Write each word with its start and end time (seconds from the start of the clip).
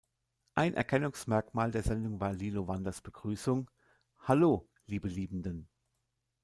Ein 0.55 0.73
Erkennungsmerkmal 0.73 1.69
der 1.69 1.83
Sendung 1.83 2.19
war 2.19 2.33
Lilo 2.33 2.67
Wanders 2.67 3.01
Begrüßung 3.01 3.69
„"Hallo, 4.25 4.67
liebe 4.87 5.07
Liebenden. 5.07 5.69